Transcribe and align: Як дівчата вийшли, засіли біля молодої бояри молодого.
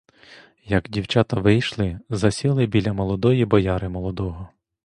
Як 0.65 0.89
дівчата 0.89 1.39
вийшли, 1.39 1.99
засіли 2.09 2.65
біля 2.65 2.93
молодої 2.93 3.45
бояри 3.45 3.89
молодого. 3.89 4.49